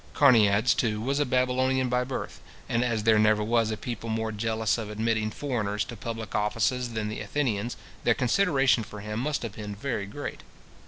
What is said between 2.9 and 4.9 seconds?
there never was a people more jealous of